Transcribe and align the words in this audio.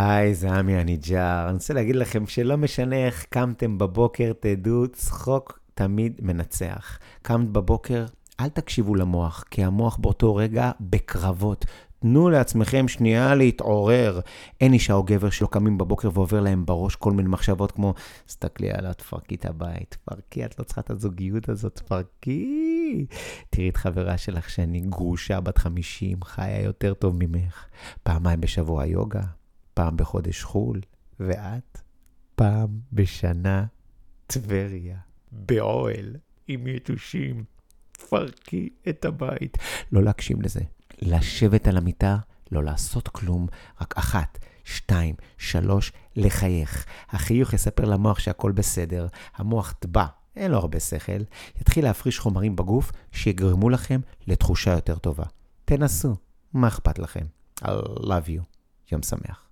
היי, 0.00 0.34
זה 0.34 0.52
עמי 0.52 0.76
הניג'אר. 0.76 1.44
אני 1.46 1.52
רוצה 1.52 1.74
להגיד 1.74 1.96
לכם 1.96 2.26
שלא 2.26 2.56
משנה 2.56 3.06
איך 3.06 3.24
קמתם 3.30 3.78
בבוקר, 3.78 4.32
תדעו, 4.40 4.88
צחוק 4.88 5.60
תמיד 5.74 6.20
מנצח. 6.22 6.98
קמת 7.22 7.48
בבוקר, 7.48 8.06
אל 8.40 8.48
תקשיבו 8.48 8.94
למוח, 8.94 9.44
כי 9.50 9.64
המוח 9.64 9.96
באותו 9.96 10.34
רגע 10.34 10.70
בקרבות. 10.80 11.64
תנו 11.98 12.30
לעצמכם 12.30 12.88
שנייה 12.88 13.34
להתעורר. 13.34 14.20
אין 14.60 14.72
אישה 14.72 14.92
או 14.92 15.02
גבר 15.02 15.30
שלא 15.30 15.46
קמים 15.46 15.78
בבוקר 15.78 16.08
ועובר 16.14 16.40
להם 16.40 16.66
בראש 16.66 16.96
כל 16.96 17.12
מיני 17.12 17.28
מחשבות 17.28 17.72
כמו, 17.72 17.94
תסתכלי 18.26 18.70
עליה, 18.70 18.94
תפרקי 18.94 19.34
את 19.34 19.44
הבית, 19.44 19.96
תפרקי, 20.04 20.44
את 20.44 20.58
לא 20.58 20.64
צריכה 20.64 20.80
את 20.80 20.90
הזוגיות 20.90 21.48
הזאת, 21.48 21.74
תפרקי. 21.74 23.06
תראי 23.50 23.68
את 23.68 23.76
חברה 23.76 24.18
שלך 24.18 24.50
שאני 24.50 24.80
גרושה 24.80 25.40
בת 25.40 25.58
50, 25.58 26.24
חיה 26.24 26.62
יותר 26.62 26.94
טוב 26.94 27.16
ממך. 27.18 27.64
פעמיים 28.02 28.40
בשבוע 28.40 28.86
יוגה, 28.86 29.22
פעם 29.80 29.96
בחודש 29.96 30.42
חו"ל, 30.42 30.80
ואת 31.20 31.78
פעם 32.34 32.80
בשנה 32.92 33.64
טבריה, 34.26 34.98
באוהל, 35.32 36.16
עם 36.48 36.66
יתושים. 36.66 37.44
תפרקי 37.92 38.68
את 38.88 39.04
הבית. 39.04 39.58
לא 39.92 40.02
להקשיב 40.02 40.42
לזה. 40.42 40.60
לשבת 41.02 41.66
על 41.66 41.76
המיטה, 41.76 42.16
לא 42.52 42.64
לעשות 42.64 43.08
כלום, 43.08 43.46
רק 43.80 43.94
אחת, 43.96 44.38
שתיים, 44.64 45.14
שלוש, 45.38 45.92
לחייך. 46.16 46.86
החיוך 47.08 47.52
יספר 47.52 47.84
למוח 47.84 48.18
שהכל 48.18 48.52
בסדר, 48.52 49.06
המוח 49.36 49.72
טבע, 49.72 50.06
אין 50.36 50.50
לו 50.50 50.58
הרבה 50.58 50.80
שכל, 50.80 51.22
יתחיל 51.60 51.84
להפריש 51.84 52.18
חומרים 52.18 52.56
בגוף 52.56 52.92
שיגרמו 53.12 53.70
לכם 53.70 54.00
לתחושה 54.26 54.70
יותר 54.70 54.98
טובה. 54.98 55.24
תנסו, 55.64 56.16
מה 56.52 56.68
אכפת 56.68 56.98
לכם? 56.98 57.26
I 57.62 57.68
love 57.98 58.28
you. 58.28 58.42
יום 58.92 59.02
שמח. 59.02 59.46